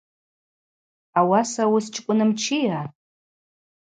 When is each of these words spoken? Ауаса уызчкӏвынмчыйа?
Ауаса 1.19 1.63
уызчкӏвынмчыйа? 1.71 2.81